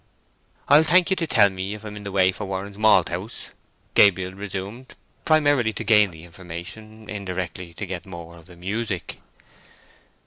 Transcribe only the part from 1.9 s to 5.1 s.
in the way for Warren's Malthouse?" Gabriel resumed,